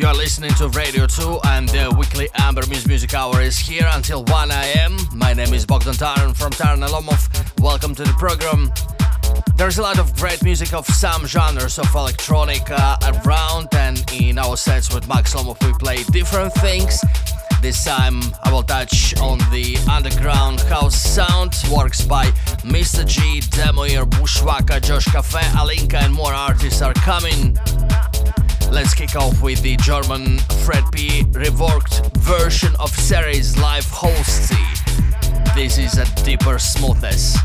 You 0.00 0.06
are 0.06 0.14
listening 0.14 0.54
to 0.54 0.70
Radio 0.70 1.06
2 1.06 1.40
and 1.44 1.68
the 1.68 1.94
weekly 1.98 2.30
Amber 2.36 2.62
Muse 2.68 2.86
Music 2.88 3.12
Hour 3.12 3.42
is 3.42 3.58
here 3.58 3.86
until 3.92 4.24
1 4.24 4.50
am. 4.50 4.96
My 5.14 5.34
name 5.34 5.52
is 5.52 5.66
Bogdan 5.66 5.92
Taran 5.92 6.34
from 6.34 6.52
Taran 6.52 6.82
Alomov. 6.88 7.60
Welcome 7.60 7.94
to 7.96 8.04
the 8.04 8.12
program. 8.14 8.72
There's 9.58 9.76
a 9.76 9.82
lot 9.82 9.98
of 9.98 10.16
great 10.16 10.42
music 10.42 10.72
of 10.72 10.86
some 10.86 11.26
genres 11.26 11.78
of 11.78 11.94
electronic 11.94 12.62
uh, 12.70 12.96
around, 13.26 13.68
and 13.72 14.02
in 14.10 14.38
our 14.38 14.56
sets 14.56 14.90
with 14.90 15.06
Max 15.06 15.34
Lomov 15.34 15.62
we 15.66 15.74
play 15.74 16.02
different 16.04 16.54
things. 16.54 17.04
This 17.60 17.84
time 17.84 18.22
I 18.44 18.50
will 18.50 18.62
touch 18.62 19.14
on 19.18 19.36
the 19.50 19.76
underground 19.92 20.60
house 20.62 20.96
sound, 20.96 21.52
works 21.70 22.00
by 22.00 22.24
Mr. 22.64 23.06
G, 23.06 23.40
Demuir, 23.50 24.08
Bushwacka, 24.08 24.80
Josh 24.82 25.04
Caffe, 25.04 25.44
Alinka, 25.58 26.02
and 26.02 26.14
more 26.14 26.32
artists 26.32 26.80
are 26.80 26.94
coming. 26.94 27.58
Let's 28.68 28.94
kick 28.94 29.16
off 29.16 29.42
with 29.42 29.62
the 29.62 29.76
German 29.76 30.38
Fred 30.64 30.84
P 30.92 31.22
reworked 31.32 32.16
version 32.18 32.72
of 32.78 32.90
Series 32.90 33.56
Live 33.58 33.86
Hosty. 33.86 34.64
This 35.54 35.78
is 35.78 35.98
a 35.98 36.24
deeper 36.24 36.58
smoothness. 36.58 37.36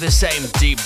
The 0.00 0.10
same 0.10 0.46
deep, 0.58 0.79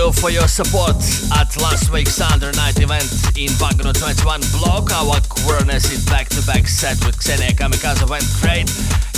you 0.00 0.12
for 0.12 0.30
your 0.30 0.48
support 0.48 0.96
at 1.36 1.50
last 1.60 1.90
week's 1.92 2.20
Under 2.20 2.52
Night 2.52 2.80
event 2.80 3.10
in 3.36 3.52
Bagno 3.60 3.92
21 3.92 4.40
block. 4.56 4.92
Our 4.92 5.20
queerness 5.28 5.92
in 5.92 6.00
back-to-back 6.06 6.66
set 6.68 6.96
with 7.04 7.20
Xenia 7.20 7.52
Kamikaze 7.52 8.08
went 8.08 8.24
great. 8.40 8.68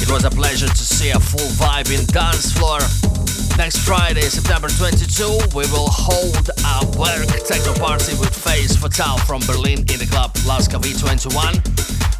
It 0.03 0.11
was 0.11 0.25
a 0.25 0.31
pleasure 0.31 0.67
to 0.67 0.85
see 0.97 1.11
a 1.11 1.21
full 1.21 1.51
vibe 1.61 1.91
in 1.93 2.05
dance 2.07 2.53
floor. 2.53 2.81
Next 3.57 3.79
Friday, 3.87 4.23
September 4.23 4.69
22, 4.69 5.55
we 5.55 5.67
will 5.71 5.91
hold 5.91 6.51
a 6.51 6.77
work 6.99 7.31
techno 7.47 7.75
party 7.75 8.15
with 8.19 8.35
Phase 8.35 8.77
Fatal 8.77 9.19
from 9.19 9.41
Berlin 9.47 9.81
in 9.93 9.99
the 10.03 10.09
club 10.11 10.35
Laska 10.47 10.79
V21, 10.79 11.63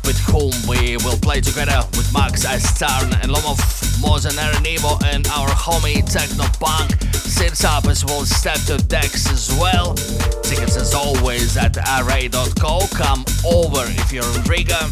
with 0.07 0.19
whom 0.31 0.53
we 0.69 0.97
will 1.03 1.19
play 1.19 1.41
together 1.41 1.83
with 1.97 2.07
Max 2.13 2.45
Astarn 2.45 3.11
and 3.23 3.33
Lomov, 3.33 3.59
Mozen 4.03 4.37
Arenivo, 4.37 5.01
and 5.15 5.27
our 5.29 5.49
homie 5.49 6.03
Techno 6.05 6.45
Punk. 6.59 6.91
Sits 7.15 7.65
up 7.65 7.87
as 7.87 8.05
well 8.05 8.25
step 8.25 8.59
to 8.67 8.77
decks 8.87 9.31
as 9.31 9.57
well. 9.59 9.95
Tickets 10.43 10.77
as 10.77 10.93
always 10.93 11.57
at 11.57 11.77
array.co. 11.77 12.81
Come 12.91 13.25
over 13.47 13.85
if 13.87 14.13
you're 14.13 14.27
in 14.35 14.43
Riga. 14.43 14.91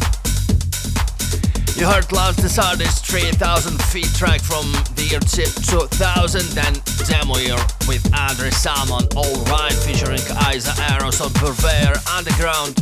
You 1.75 1.87
heard 1.87 2.11
Love 2.11 2.35
Desires 2.37 2.99
3000 2.99 3.81
feet 3.83 4.11
track 4.15 4.39
from 4.39 4.71
the 4.95 5.07
year 5.09 5.19
2000, 5.19 6.41
then 6.55 6.73
Demuir 7.03 7.57
with 7.87 8.05
Andre 8.13 8.49
Salmon, 8.51 9.07
Alright, 9.15 9.73
featuring 9.73 10.21
Isa 10.53 10.73
Aros 10.91 11.19
on 11.19 11.31
Purveyor 11.33 11.95
Underground. 12.15 12.75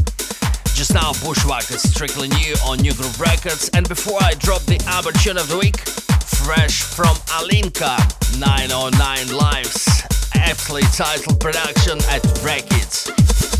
Just 0.76 0.94
now, 0.94 1.12
Bushwacka's 1.24 1.82
strictly 1.82 2.30
new 2.30 2.56
on 2.66 2.80
Nu 2.80 2.94
Groove 2.94 3.20
Records, 3.20 3.70
and 3.74 3.88
before 3.88 4.18
I 4.22 4.34
drop 4.36 4.62
the 4.64 4.82
Amber 4.88 5.12
Tune 5.12 5.38
of 5.38 5.48
the 5.50 5.58
Week, 5.58 5.76
fresh 6.56 6.82
from 6.82 7.16
Alinka, 7.38 7.96
909 8.40 9.38
Lives, 9.38 9.88
aptly 10.34 10.82
titled 10.82 11.40
production 11.40 12.00
at 12.10 12.24
Records. 12.44 13.59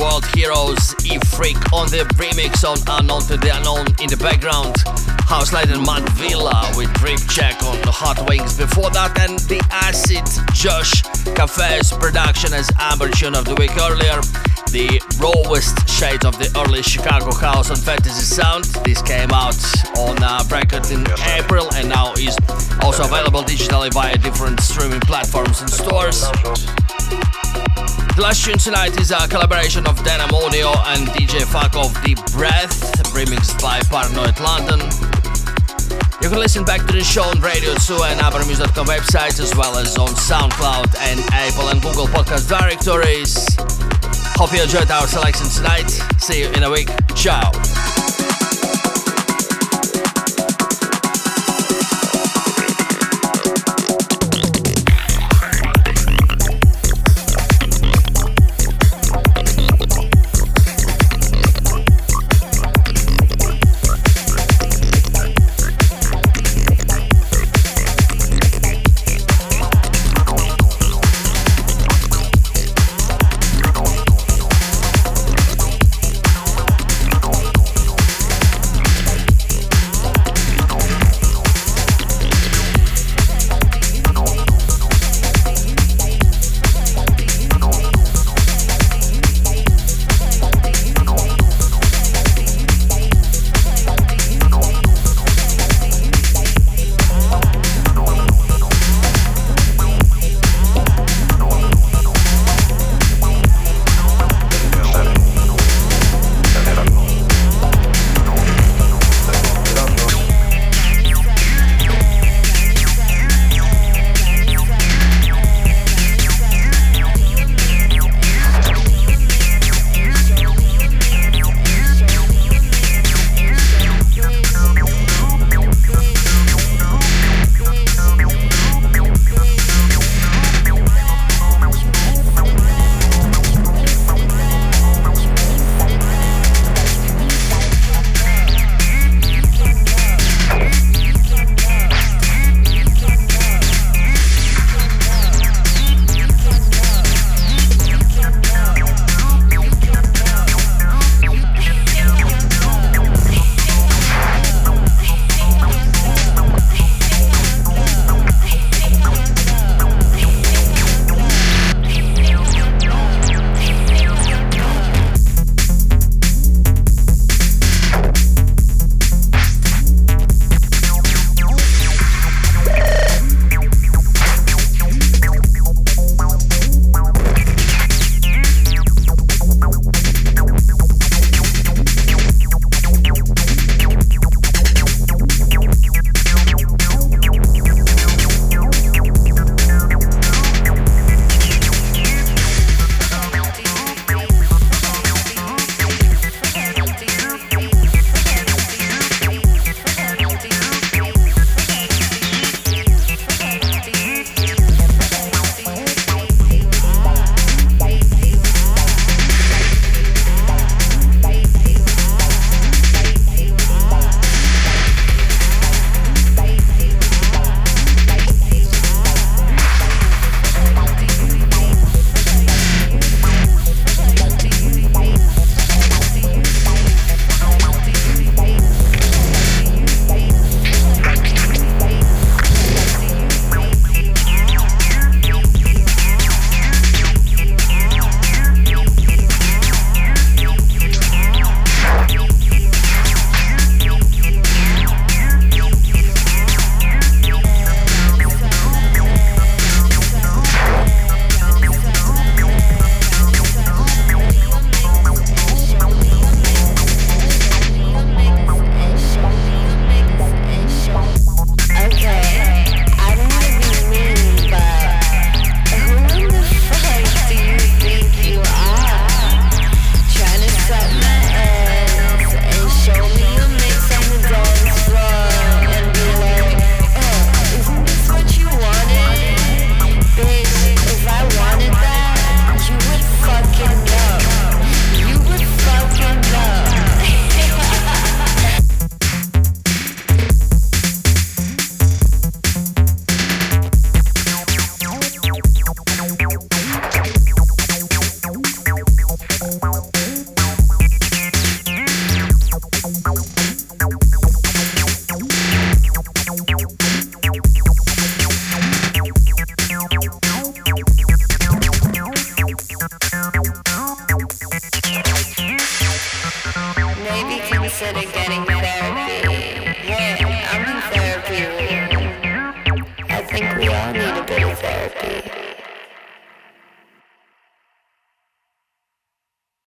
World 0.00 0.24
Heroes, 0.34 0.96
E 1.04 1.18
Freak 1.36 1.60
on 1.74 1.86
the 1.92 2.08
remix 2.16 2.64
on 2.64 2.78
Unknown 2.88 3.20
to 3.28 3.36
the 3.36 3.54
Unknown 3.54 3.84
in 4.00 4.08
the 4.08 4.16
background. 4.16 4.80
House 5.28 5.52
Light 5.52 5.68
and 5.68 5.84
Matt 5.84 6.08
Villa 6.16 6.72
with 6.74 6.90
Drip 6.94 7.20
Check 7.28 7.62
on 7.64 7.76
the 7.82 7.92
Hot 7.92 8.16
Wings. 8.26 8.56
Before 8.56 8.88
that, 8.90 9.12
and 9.20 9.38
the 9.40 9.60
Acid 9.70 10.24
Josh 10.54 11.02
Caffe's 11.36 11.92
production 11.92 12.54
as 12.54 12.70
Amber 12.80 13.10
Tune 13.10 13.36
of 13.36 13.44
the 13.44 13.54
Week 13.60 13.76
earlier. 13.76 14.24
The 14.72 15.04
rawest 15.20 15.76
shades 15.86 16.24
of 16.24 16.38
the 16.38 16.48
early 16.56 16.82
Chicago 16.82 17.34
House 17.36 17.68
and 17.68 17.78
Fantasy 17.78 18.24
Sound. 18.24 18.64
This 18.82 19.02
came 19.02 19.30
out 19.32 19.60
on 20.00 20.16
uh, 20.22 20.40
record 20.48 20.88
in 20.90 21.04
April 21.36 21.68
and 21.74 21.90
now 21.90 22.14
is 22.14 22.38
also 22.80 23.04
available 23.04 23.42
digitally 23.42 23.92
via 23.92 24.16
different 24.16 24.60
streaming 24.60 25.00
platforms 25.00 25.60
and 25.60 25.68
stores. 25.68 26.24
Last 28.20 28.44
tune 28.44 28.58
tonight 28.58 29.00
is 29.00 29.10
a 29.12 29.26
collaboration 29.28 29.86
of 29.86 29.96
Danamonio 30.00 30.76
and 30.92 31.08
DJ 31.08 31.42
Fuck 31.42 31.74
of 31.74 31.92
The 32.04 32.14
Breath, 32.36 32.92
remixed 33.14 33.60
by 33.62 33.80
Paranoid 33.88 34.38
London. 34.38 34.78
You 36.20 36.28
can 36.28 36.38
listen 36.38 36.62
back 36.64 36.86
to 36.86 36.92
the 36.92 37.02
show 37.02 37.22
on 37.22 37.40
Radio 37.40 37.74
2 37.74 37.94
and 38.04 38.20
AmberMuse.com 38.20 38.86
websites 38.86 39.40
as 39.40 39.56
well 39.56 39.78
as 39.78 39.96
on 39.96 40.08
SoundCloud 40.08 40.94
and 40.98 41.20
Apple 41.32 41.70
and 41.70 41.80
Google 41.80 42.06
podcast 42.06 42.48
directories. 42.48 43.56
Hope 44.36 44.52
you 44.52 44.62
enjoyed 44.62 44.90
our 44.90 45.06
selection 45.06 45.48
tonight. 45.48 45.88
See 46.20 46.40
you 46.40 46.48
in 46.50 46.62
a 46.62 46.70
week. 46.70 46.90
Ciao. 47.16 47.50